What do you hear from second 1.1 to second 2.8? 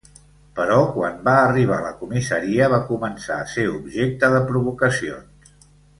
va arribar a la comissaria va